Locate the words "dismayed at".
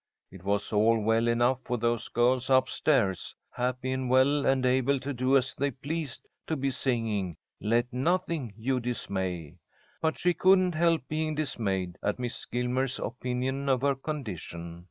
11.35-12.17